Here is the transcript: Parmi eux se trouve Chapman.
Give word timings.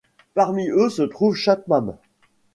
Parmi 0.33 0.67
eux 0.71 0.89
se 0.89 1.03
trouve 1.03 1.35
Chapman. 1.35 1.99